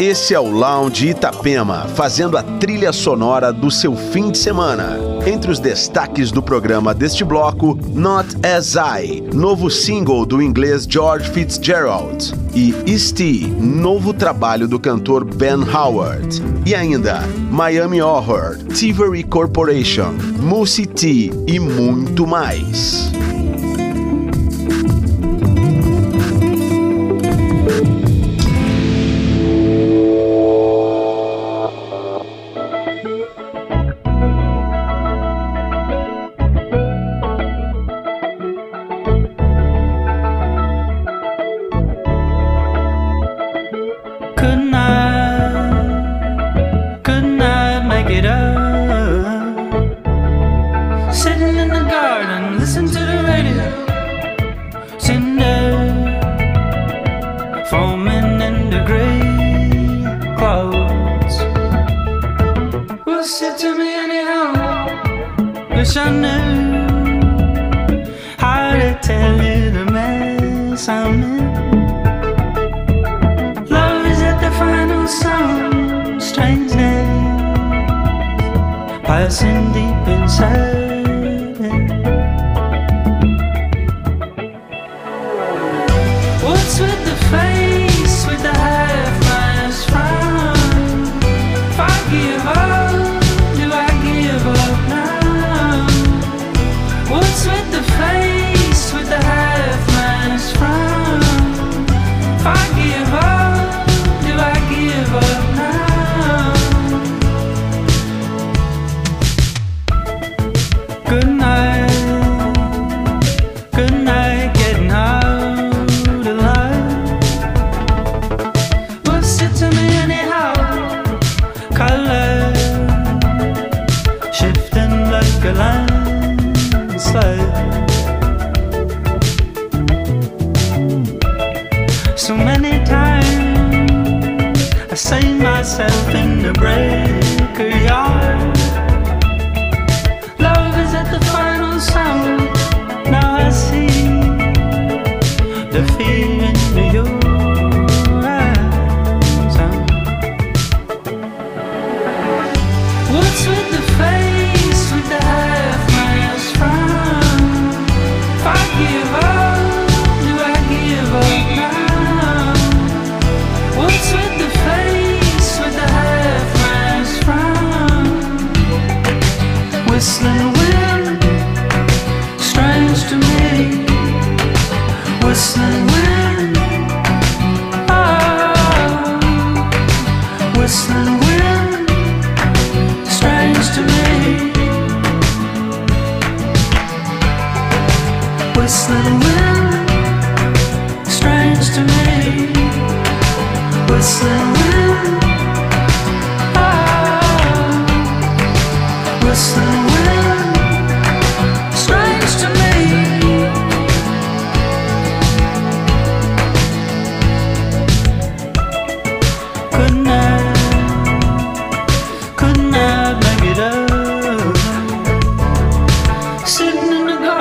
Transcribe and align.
Esse 0.00 0.32
é 0.32 0.38
o 0.38 0.48
Lounge 0.48 1.08
Itapema, 1.08 1.88
fazendo 1.96 2.38
a 2.38 2.42
trilha 2.44 2.92
sonora 2.92 3.52
do 3.52 3.68
seu 3.68 3.96
fim 3.96 4.30
de 4.30 4.38
semana. 4.38 4.96
Entre 5.26 5.50
os 5.50 5.58
destaques 5.58 6.30
do 6.30 6.40
programa 6.40 6.94
deste 6.94 7.24
bloco, 7.24 7.76
Not 7.92 8.28
As 8.46 8.76
I, 8.76 9.20
novo 9.34 9.68
single 9.68 10.24
do 10.24 10.40
inglês 10.40 10.86
George 10.88 11.28
Fitzgerald, 11.30 12.32
e 12.54 12.72
Easty, 12.86 13.48
novo 13.48 14.14
trabalho 14.14 14.68
do 14.68 14.78
cantor 14.78 15.24
Ben 15.24 15.64
Howard. 15.68 16.40
E 16.64 16.76
ainda, 16.76 17.18
Miami 17.50 18.00
Horror, 18.00 18.56
Thievery 18.68 19.24
Corporation, 19.24 20.12
Moosey 20.38 20.86
T 20.86 21.32
e 21.44 21.58
muito 21.58 22.24
mais. 22.24 23.10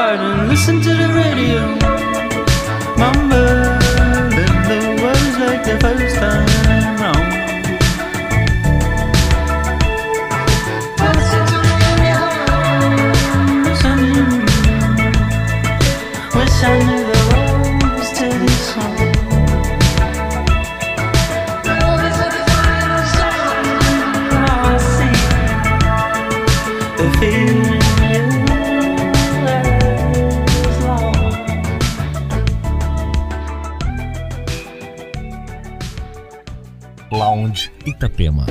outside 0.07 0.19
and 0.19 0.49
listen 0.49 0.81
to 0.81 0.89
the 0.89 1.09
radio. 1.13 1.59
Mumbling 2.97 4.29
the 4.67 4.79
words 5.01 5.37
like 5.39 5.63
the 5.63 5.77
first 5.79 6.15
time 6.15 6.45
round. 6.99 7.37
I 16.59 16.83
knew. 16.85 16.96
Itapema. 37.97 38.45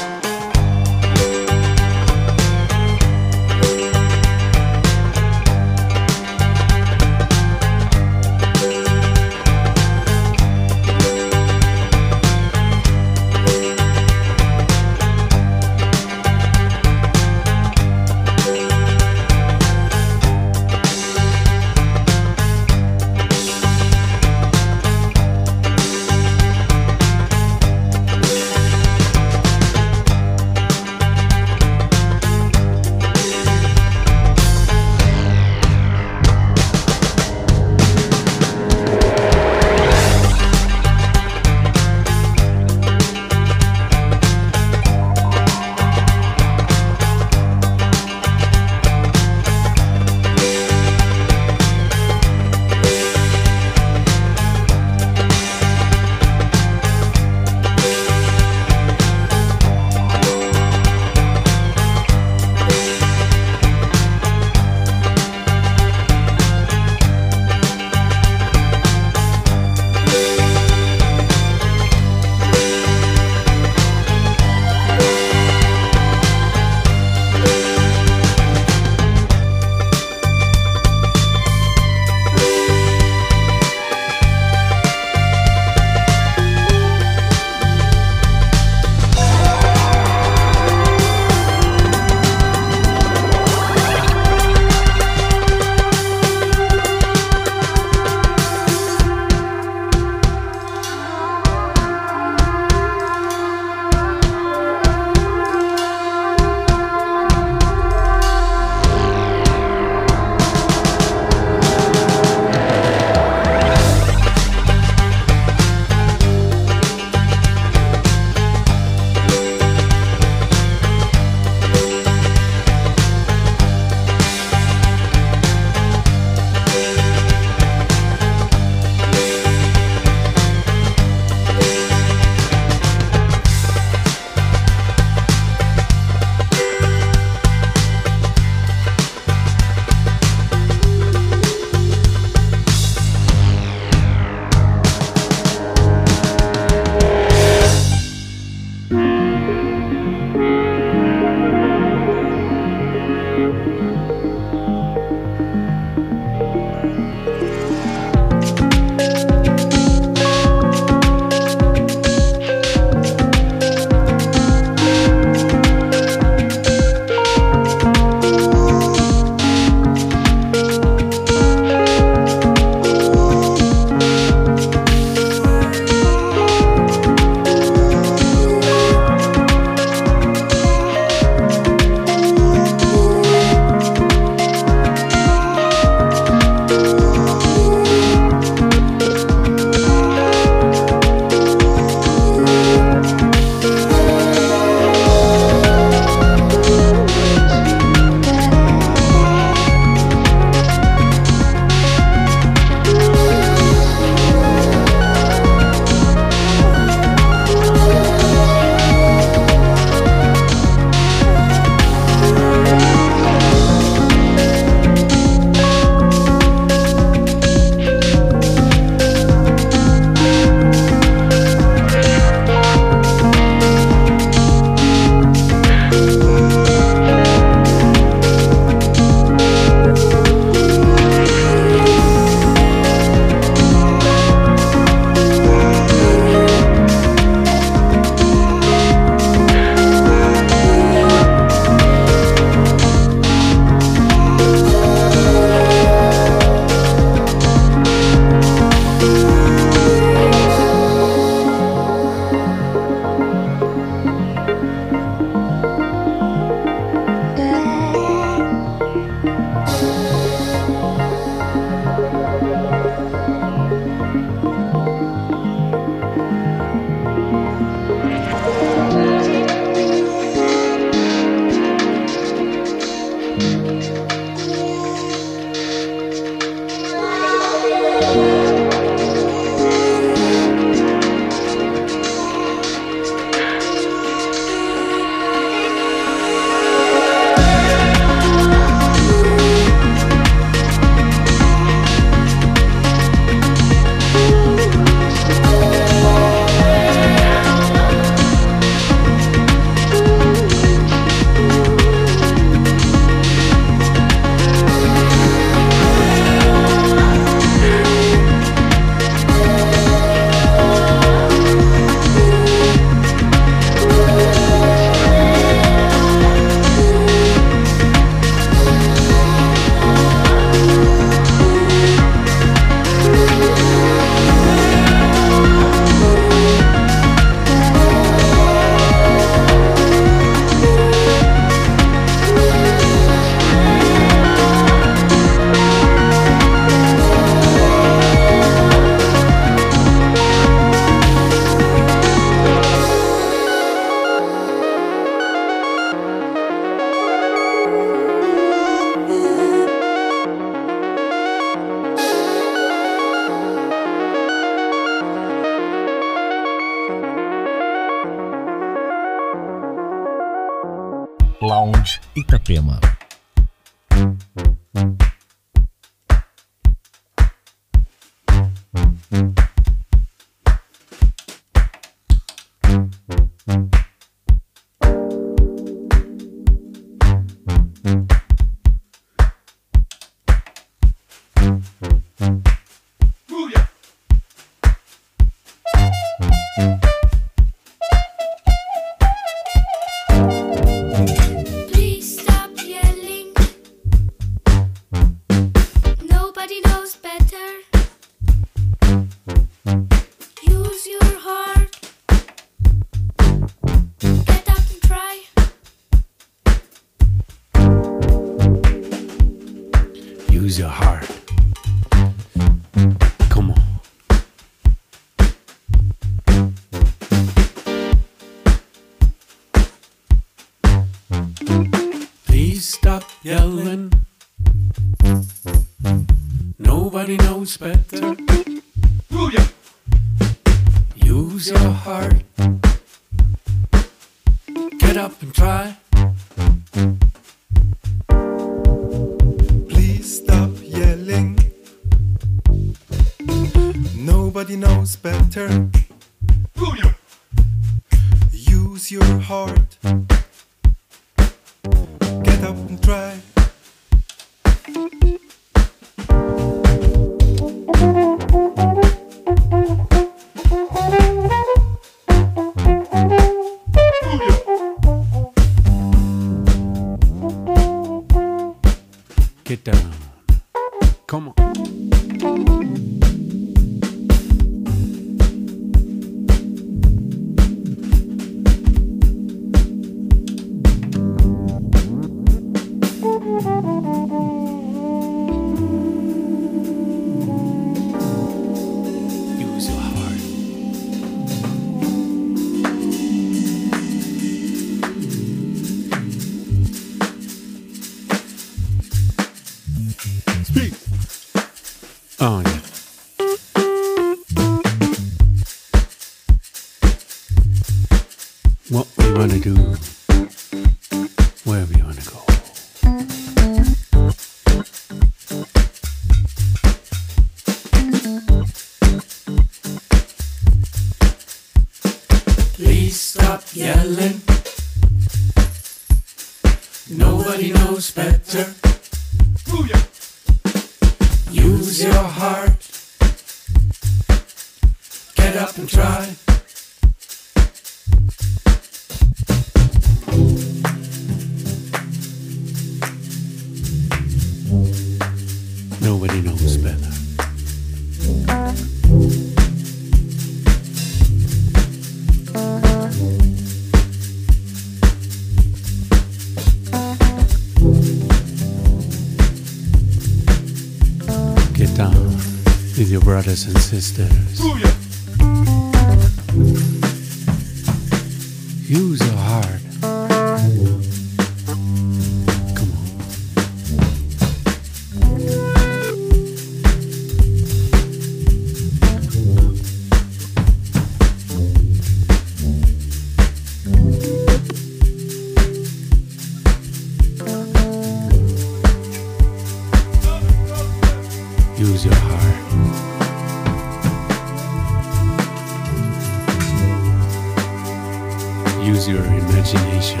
use 598.82 598.88
your 598.88 599.04
imagination. 599.04 600.00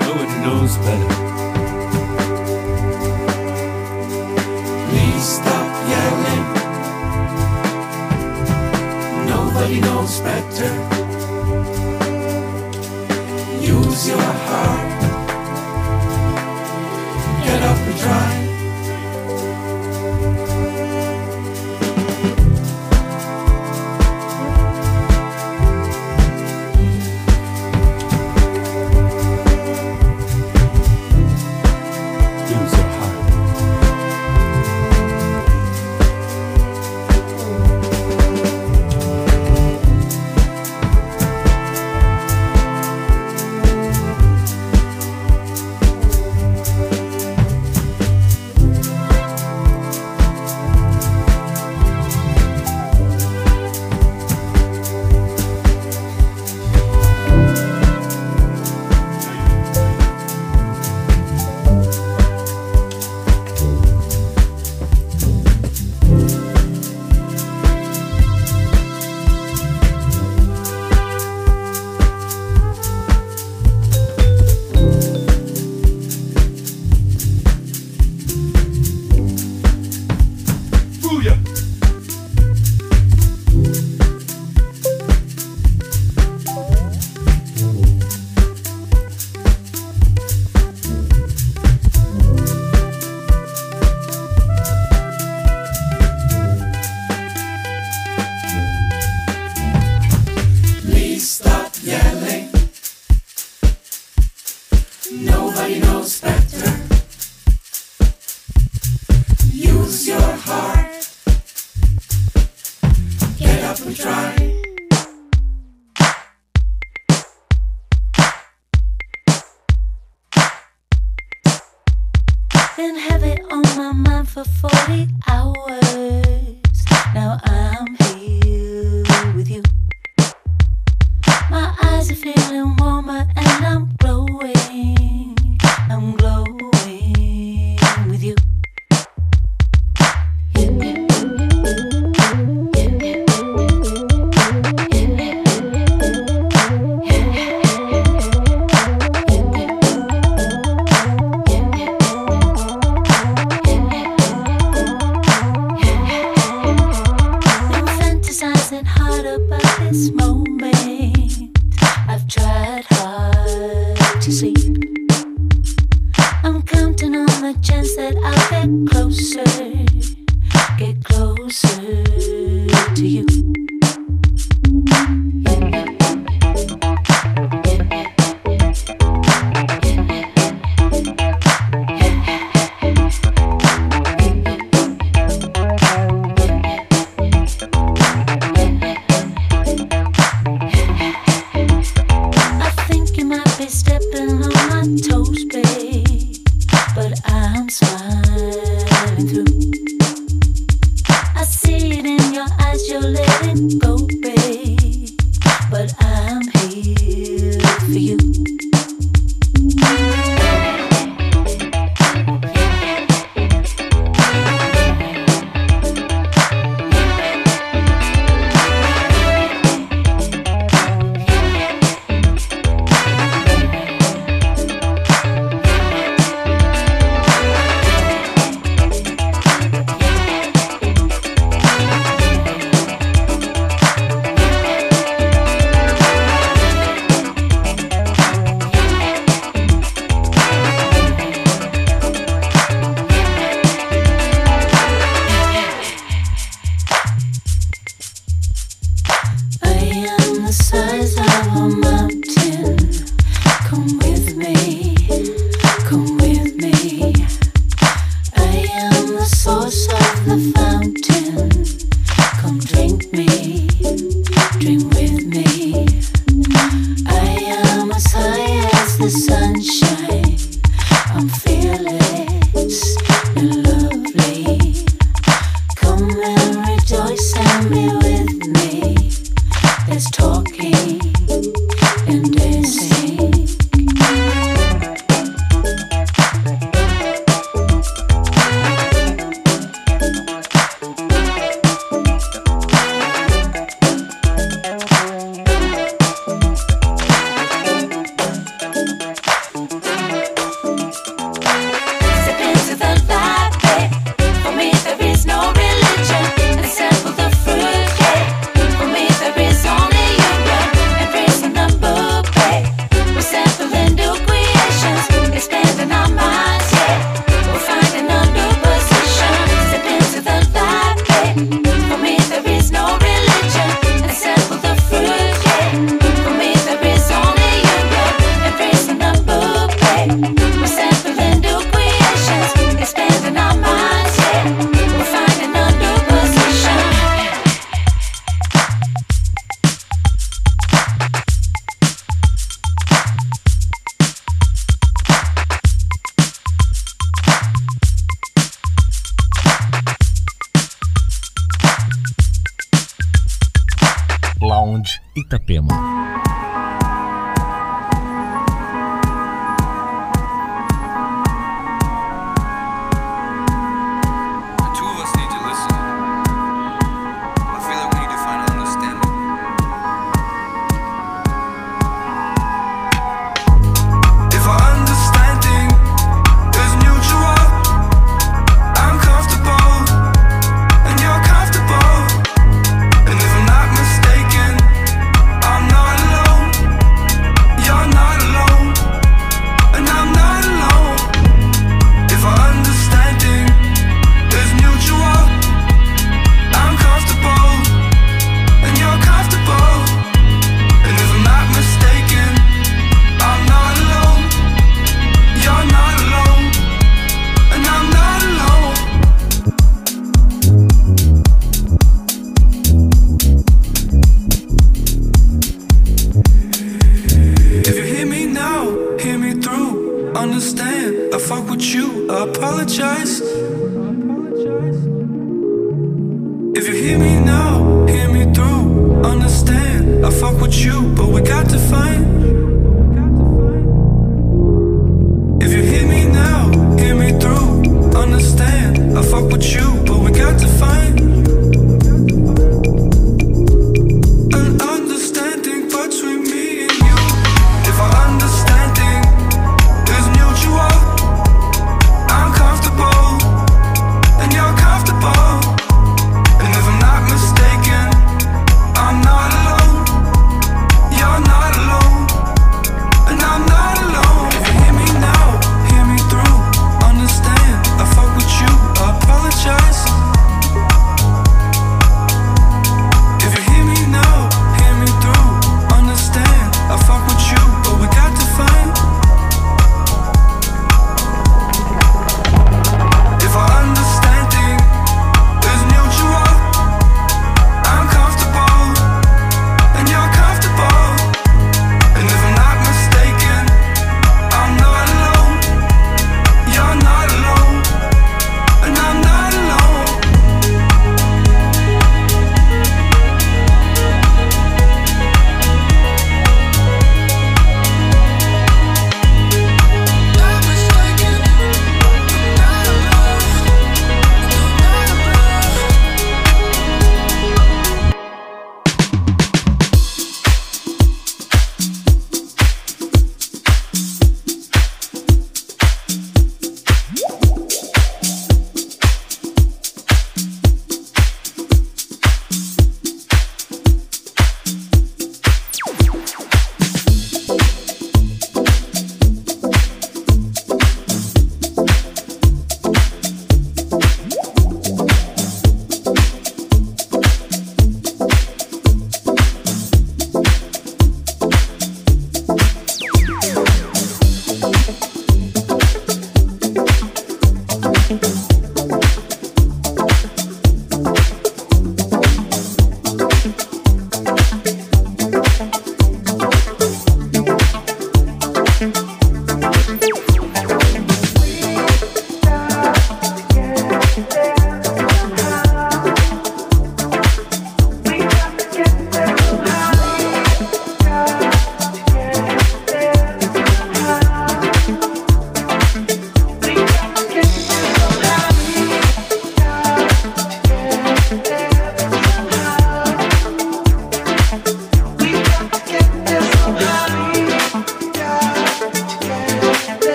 Nobody 0.00 0.36
knows 0.44 0.76
better. 0.78 1.14
Please 4.88 5.24
stop 5.24 5.88
yelling. 5.88 6.44
Nobody 9.26 9.80
knows 9.80 10.20
better. 10.20 10.91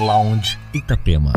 Lounge 0.00 0.56
Itapema. 0.72 1.32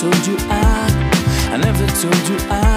told 0.00 0.26
you 0.28 0.36
I, 0.48 1.50
I 1.52 1.56
never 1.56 1.84
told 1.86 2.28
you 2.28 2.36
I. 2.48 2.67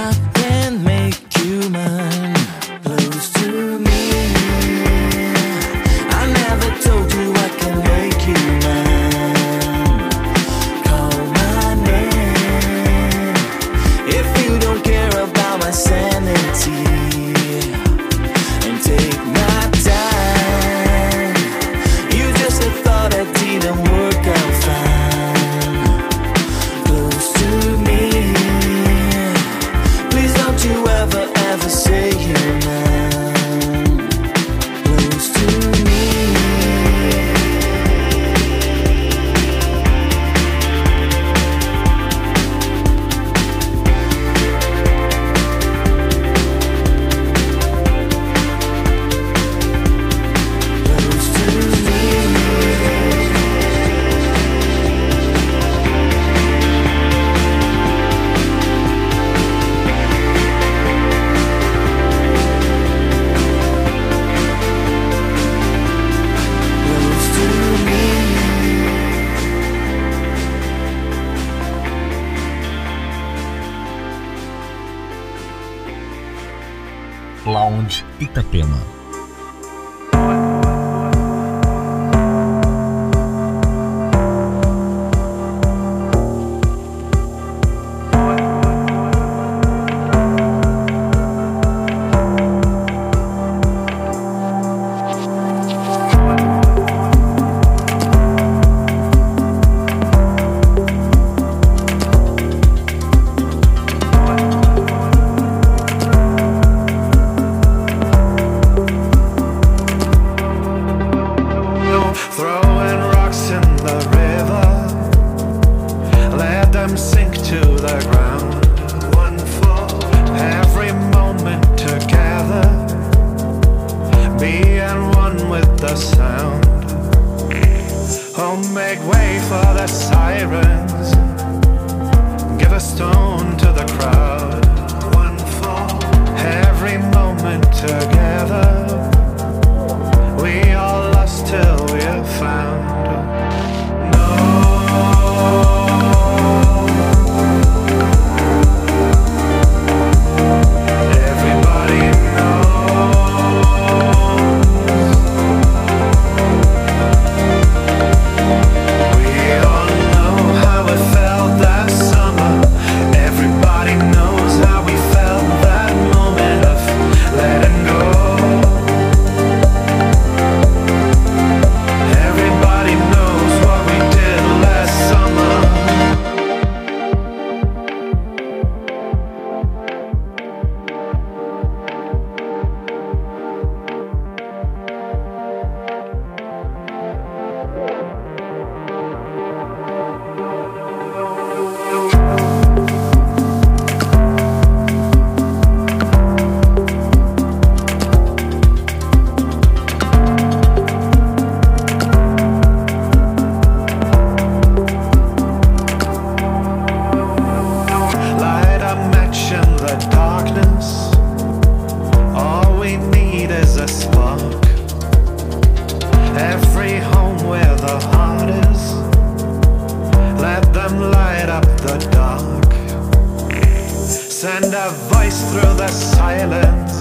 a 224.92 224.94
voice 225.14 225.42
through 225.52 225.76
the 225.76 225.88
silence. 225.88 226.94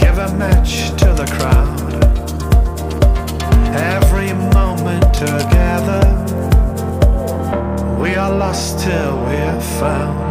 Give 0.00 0.16
a 0.18 0.32
match 0.36 0.90
to 1.00 1.08
the 1.20 1.26
crowd. 1.36 1.90
Every 3.74 4.32
moment 4.54 5.12
together, 5.12 6.02
we 8.00 8.14
are 8.14 8.30
lost 8.30 8.78
till 8.80 9.16
we're 9.24 9.60
found. 9.80 10.29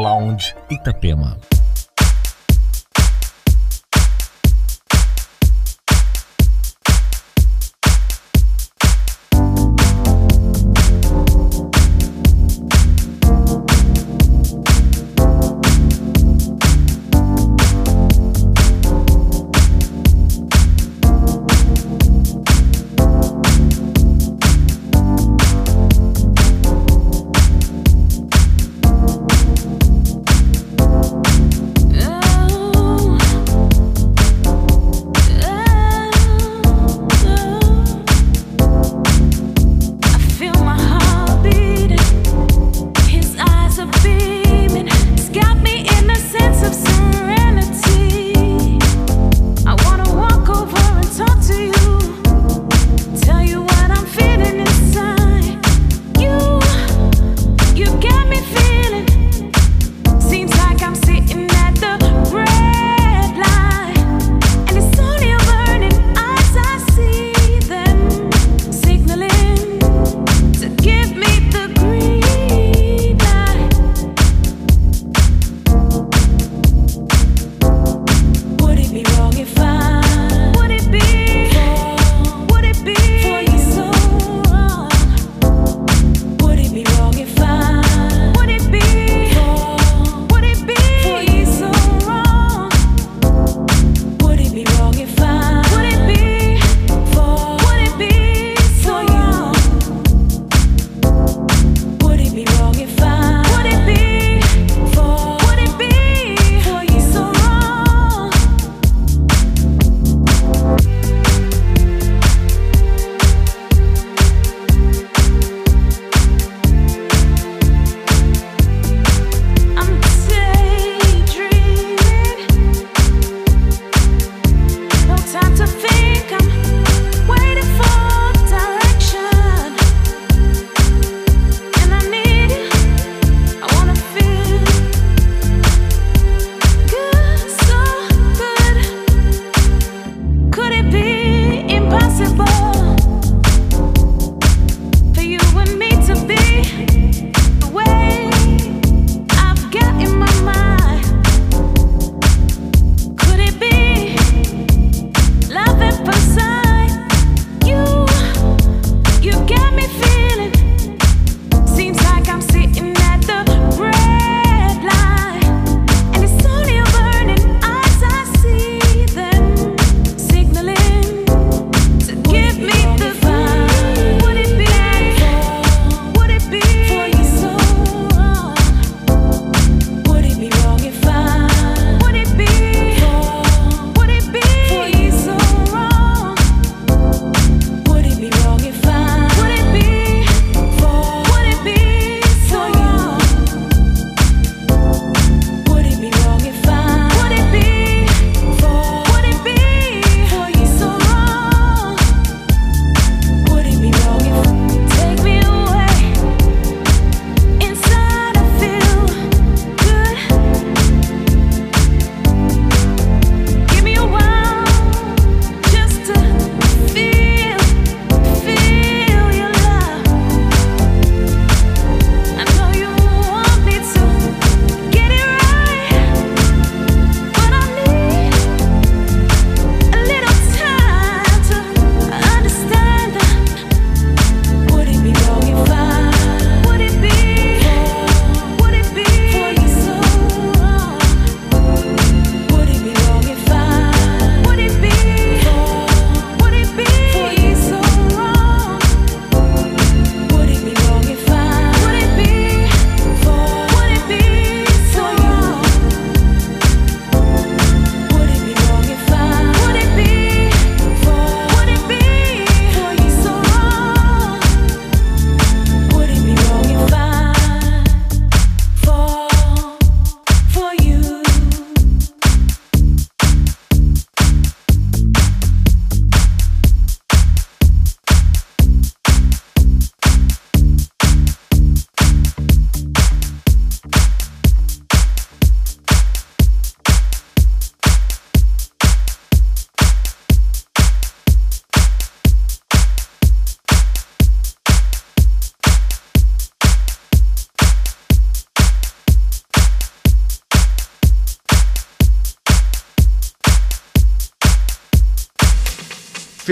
Lounge 0.00 0.54
Itapema. 0.70 1.36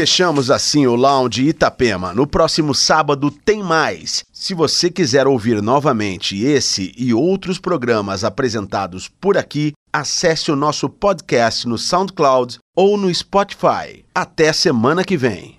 Fechamos 0.08 0.50
assim 0.50 0.86
o 0.86 0.94
Lounge 0.94 1.48
Itapema. 1.48 2.14
No 2.14 2.26
próximo 2.26 2.74
sábado 2.74 3.30
tem 3.30 3.62
mais. 3.62 4.24
Se 4.32 4.54
você 4.54 4.90
quiser 4.90 5.26
ouvir 5.26 5.60
novamente 5.60 6.42
esse 6.42 6.94
e 6.96 7.12
outros 7.12 7.58
programas 7.58 8.24
apresentados 8.24 9.06
por 9.06 9.36
aqui, 9.36 9.74
acesse 9.92 10.50
o 10.50 10.56
nosso 10.56 10.88
podcast 10.88 11.68
no 11.68 11.76
SoundCloud 11.76 12.58
ou 12.74 12.96
no 12.96 13.14
Spotify. 13.14 14.02
Até 14.14 14.50
semana 14.50 15.04
que 15.04 15.14
vem. 15.14 15.57